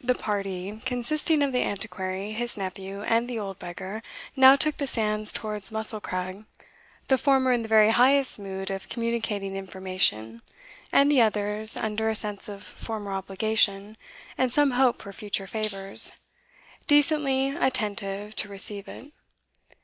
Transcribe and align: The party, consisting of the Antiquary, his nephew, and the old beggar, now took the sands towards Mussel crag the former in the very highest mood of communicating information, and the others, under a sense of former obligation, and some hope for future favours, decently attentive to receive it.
The 0.00 0.16
party, 0.16 0.80
consisting 0.84 1.44
of 1.44 1.52
the 1.52 1.62
Antiquary, 1.62 2.32
his 2.32 2.56
nephew, 2.56 3.02
and 3.04 3.28
the 3.28 3.38
old 3.38 3.60
beggar, 3.60 4.02
now 4.34 4.56
took 4.56 4.78
the 4.78 4.88
sands 4.88 5.32
towards 5.32 5.70
Mussel 5.70 6.00
crag 6.00 6.42
the 7.06 7.16
former 7.16 7.52
in 7.52 7.62
the 7.62 7.68
very 7.68 7.90
highest 7.90 8.40
mood 8.40 8.68
of 8.68 8.88
communicating 8.88 9.54
information, 9.54 10.42
and 10.90 11.08
the 11.08 11.22
others, 11.22 11.76
under 11.76 12.08
a 12.08 12.16
sense 12.16 12.48
of 12.48 12.64
former 12.64 13.12
obligation, 13.12 13.96
and 14.36 14.52
some 14.52 14.72
hope 14.72 15.00
for 15.00 15.12
future 15.12 15.46
favours, 15.46 16.16
decently 16.88 17.50
attentive 17.50 18.34
to 18.34 18.48
receive 18.48 18.88
it. 18.88 19.12